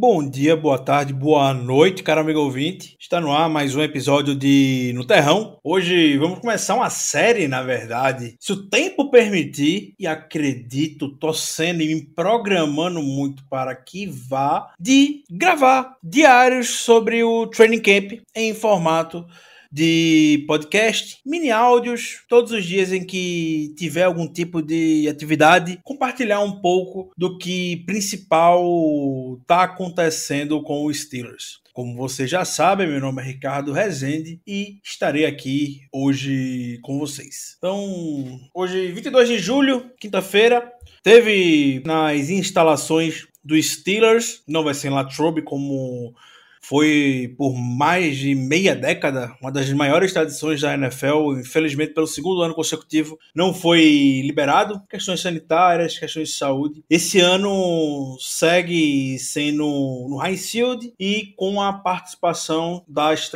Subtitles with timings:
[0.00, 2.96] Bom dia, boa tarde, boa noite, caro amigo ouvinte.
[2.98, 5.58] Está no ar mais um episódio de No Terrão.
[5.62, 8.34] Hoje vamos começar uma série, na verdade.
[8.40, 15.22] Se o tempo permitir, e acredito, torcendo e me programando muito para que vá, de
[15.30, 19.26] gravar diários sobre o Training Camp em formato
[19.70, 26.40] de podcast, mini áudios, todos os dias em que tiver algum tipo de atividade, compartilhar
[26.40, 31.60] um pouco do que principal está acontecendo com os Steelers.
[31.72, 37.54] Como vocês já sabem, meu nome é Ricardo Rezende e estarei aqui hoje com vocês.
[37.58, 40.70] Então, hoje, 22 de julho, quinta-feira,
[41.02, 46.14] teve nas instalações dos Steelers, não vai ser em Latrobe como
[46.60, 51.38] foi por mais de meia década uma das maiores tradições da NFL.
[51.40, 54.82] Infelizmente, pelo segundo ano consecutivo, não foi liberado.
[54.88, 56.84] Questões sanitárias, questões de saúde.
[56.88, 63.30] Esse ano segue sendo no Heinz Field e com a participação das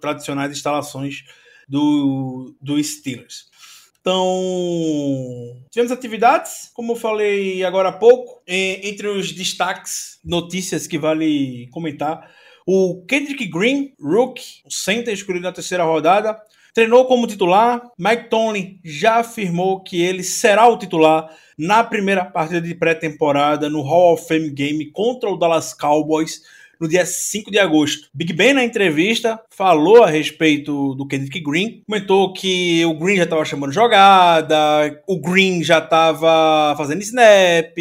[0.00, 1.24] tradicionais instalações
[1.68, 3.52] do, do Steelers.
[4.00, 11.68] Então, tivemos atividades, como eu falei agora há pouco, entre os destaques, notícias que vale
[11.70, 12.30] comentar.
[12.66, 16.40] O Kendrick Green, rookie, center escolhido na terceira rodada,
[16.72, 17.82] treinou como titular.
[17.98, 23.82] Mike Tomlin já afirmou que ele será o titular na primeira partida de pré-temporada no
[23.82, 26.42] Hall of Fame Game contra o Dallas Cowboys
[26.84, 28.08] no dia 5 de agosto.
[28.12, 33.24] Big Ben, na entrevista, falou a respeito do Kendrick Green, comentou que o Green já
[33.24, 37.74] estava chamando jogada, o Green já estava fazendo snap.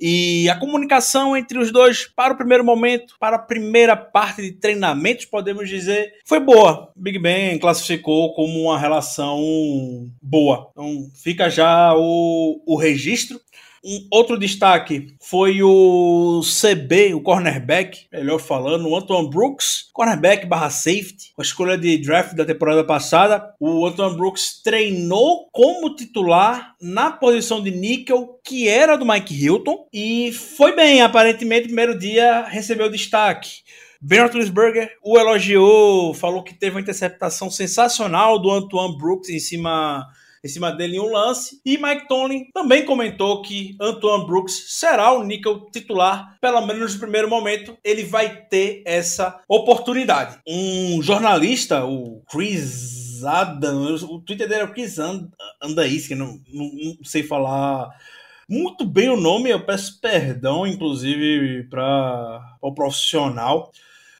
[0.00, 4.52] E a comunicação entre os dois para o primeiro momento, para a primeira parte de
[4.52, 6.90] treinamentos, podemos dizer, foi boa.
[6.96, 10.70] Big Ben classificou como uma relação boa.
[10.70, 13.40] Então fica já o, o registro.
[13.84, 20.70] Um outro destaque foi o CB, o cornerback, melhor falando, o Antoine Brooks, cornerback barra
[20.70, 23.54] safety, a escolha de draft da temporada passada.
[23.60, 29.86] O Antoine Brooks treinou como titular na posição de níquel, que era do Mike Hilton,
[29.92, 33.62] e foi bem, aparentemente, primeiro dia recebeu destaque.
[34.00, 40.06] Ben Roethlisberger o elogiou, falou que teve uma interceptação sensacional do Antoine Brooks em cima
[40.44, 41.60] em cima dele em um lance.
[41.64, 47.00] E Mike Tomlin também comentou que Antoine Brooks será o níquel titular, pelo menos no
[47.00, 50.38] primeiro momento, ele vai ter essa oportunidade.
[50.46, 54.96] Um jornalista, o Chris Adam, o Twitter dele é o Chris
[55.62, 57.90] Andaís, que não, não, não sei falar
[58.48, 63.70] muito bem o nome, eu peço perdão, inclusive, para o profissional.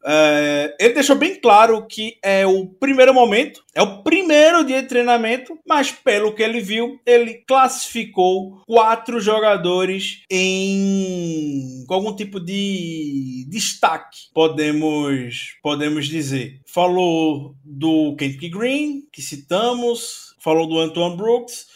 [0.04, 4.88] É, ele deixou bem claro que é o primeiro momento, é o primeiro dia de
[4.88, 13.46] treinamento, mas pelo que ele viu, ele classificou quatro jogadores em com algum tipo de
[13.48, 16.60] destaque, podemos, podemos dizer.
[16.66, 21.66] Falou do Kendrick Green, que citamos, falou do Antoine Brooks,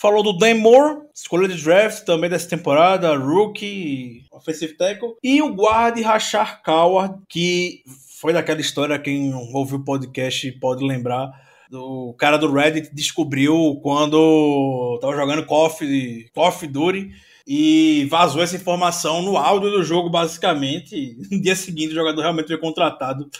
[0.00, 5.54] falou do Dan Moore, escolha de draft também dessa temporada, rookie, offensive tackle, e o
[5.54, 7.82] guarde Rachar Coward, que
[8.18, 11.30] foi daquela história, quem ouviu o podcast pode lembrar,
[11.70, 17.10] do cara do Reddit descobriu quando tava jogando Coffee, Coffee Duty
[17.46, 21.16] e vazou essa informação no áudio do jogo, basicamente.
[21.30, 23.30] No dia seguinte, o jogador realmente foi contratado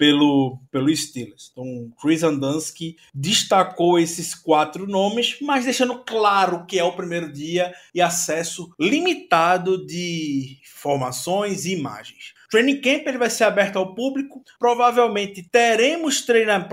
[0.00, 1.50] pelo, pelo Steelers.
[1.52, 7.70] Então, Chris Andansky destacou esses quatro nomes, mas deixando claro que é o primeiro dia
[7.94, 12.32] e acesso limitado de informações e imagens.
[12.50, 14.42] Training Camp ele vai ser aberto ao público.
[14.58, 16.66] Provavelmente teremos treina,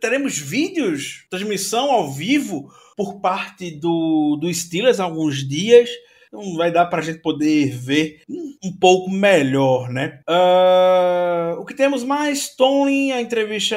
[0.00, 5.88] teremos vídeos, transmissão ao vivo por parte do, do Steelers alguns dias.
[6.26, 8.22] Então vai dar para a gente poder ver
[8.62, 10.20] um pouco melhor, né?
[10.28, 12.54] Uh, o que temos mais?
[12.54, 13.76] Tony, a entrevista.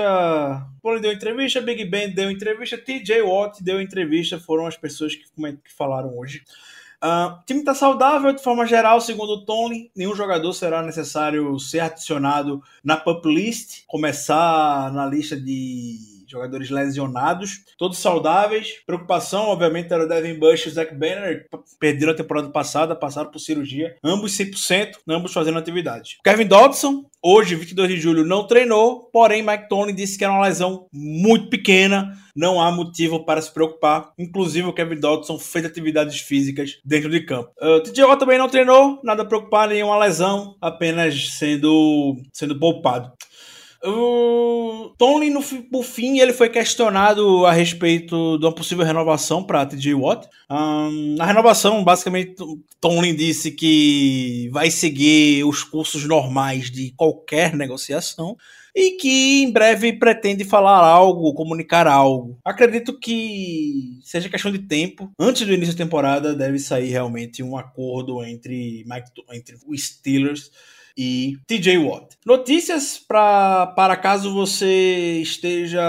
[0.82, 5.24] Tony deu entrevista, Big Ben deu entrevista, TJ Watt deu entrevista, foram as pessoas que,
[5.24, 6.44] que falaram hoje.
[7.04, 9.92] Uh, o time está saudável de forma geral, segundo o Tony.
[9.96, 17.64] Nenhum jogador será necessário ser adicionado na pup list, começar na lista de jogadores lesionados,
[17.78, 18.84] todos saudáveis.
[18.86, 21.46] Preocupação, obviamente, era o Devin Bush e o Zach Banner,
[21.80, 26.18] perderam a temporada passada, passaram por cirurgia, ambos 100%, ambos fazendo atividade.
[26.24, 30.46] Kevin Dodson, hoje, 22 de julho, não treinou, porém Mike Tony disse que era uma
[30.46, 34.12] lesão muito pequena, não há motivo para se preocupar.
[34.20, 37.50] Inclusive, o Kevin Dodson fez atividades físicas dentro de campo.
[37.62, 43.12] Uh, TJ também não treinou, nada a preocupar, nenhuma lesão, apenas sendo, sendo poupado.
[43.86, 49.66] O Tony, no, por fim, ele foi questionado a respeito de uma possível renovação para
[49.66, 50.28] TJ Watt.
[50.50, 52.36] Um, na renovação, basicamente,
[52.82, 58.36] Tony disse que vai seguir os cursos normais de qualquer negociação
[58.76, 62.38] e que em breve pretende falar algo, comunicar algo.
[62.44, 65.12] Acredito que seja questão de tempo.
[65.20, 68.84] Antes do início da temporada, deve sair realmente um acordo entre,
[69.32, 70.52] entre os Steelers
[70.98, 72.16] e TJ Watt.
[72.26, 75.82] Notícias pra, para caso você esteja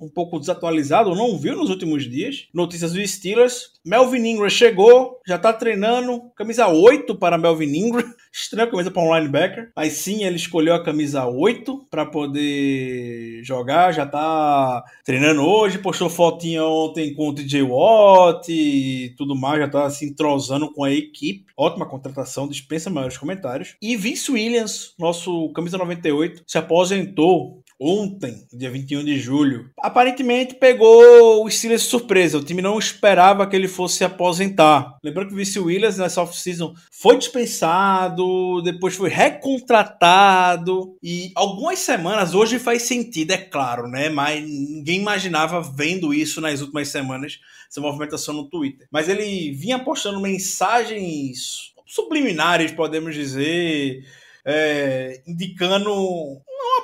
[0.00, 2.46] um pouco desatualizado ou não viu nos últimos dias.
[2.54, 3.72] Notícias do Steelers.
[3.84, 6.30] Melvin Ingram chegou, já tá treinando.
[6.36, 8.04] Camisa 8 para Melvin Ingram.
[8.30, 9.72] Estranha camisa para um linebacker.
[9.74, 13.92] Mas sim, ele escolheu a camisa 8 para poder jogar.
[13.92, 15.78] Já tá treinando hoje.
[15.78, 19.60] Postou fotinha ontem com o TJ Watt e tudo mais.
[19.60, 21.46] Já tá se entrosando com a equipe.
[21.56, 23.74] Ótima contratação, dispensa maiores comentários.
[23.82, 29.70] E Vince Williams, nosso camisa 98, se aposentou ontem, dia 21 de julho.
[29.78, 32.38] Aparentemente pegou o Steelers de surpresa.
[32.38, 34.96] O time não esperava que ele fosse se aposentar.
[35.02, 42.34] Lembrando que o Vince Williams nessa off-season foi dispensado, depois foi recontratado e algumas semanas,
[42.34, 44.08] hoje faz sentido, é claro, né?
[44.08, 47.38] Mas ninguém imaginava vendo isso nas últimas semanas,
[47.70, 48.88] essa movimentação no Twitter.
[48.90, 54.04] Mas ele vinha postando mensagens subliminares, podemos dizer,
[54.44, 56.40] é, indicando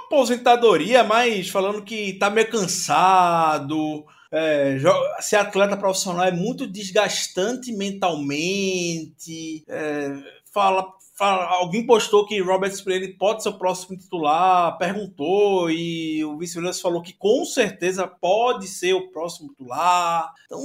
[0.06, 4.04] aposentadoria, mas falando que tá meio cansado.
[4.30, 4.78] É,
[5.20, 9.64] ser atleta profissional é muito desgastante mentalmente.
[9.68, 10.12] É,
[10.52, 10.86] fala,
[11.20, 17.02] alguém postou que Robert Spillane pode ser o próximo titular, perguntou e o vice-presidente falou
[17.02, 20.32] que com certeza pode ser o próximo titular.
[20.46, 20.60] Então,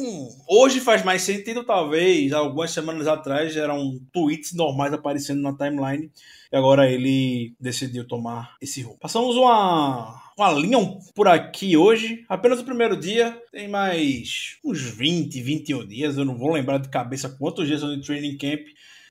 [0.48, 2.34] hoje faz mais sentido, talvez.
[2.34, 6.12] Algumas semanas atrás eram tweets normais aparecendo na timeline
[6.52, 8.98] e agora ele decidiu tomar esse rumo.
[9.00, 10.80] Passamos uma, uma linha
[11.14, 16.38] por aqui hoje, apenas o primeiro dia, tem mais uns 20, 21 dias, eu não
[16.38, 18.62] vou lembrar de cabeça quantos dias são de training camp,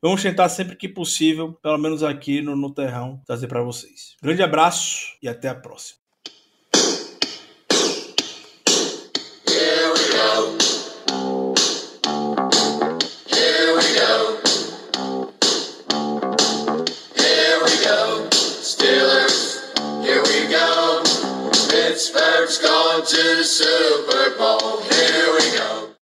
[0.03, 4.17] Vamos tentar sempre que possível, pelo menos aqui no, no Terrão, trazer para vocês.
[4.23, 6.08] Grande abraço e até a próxima.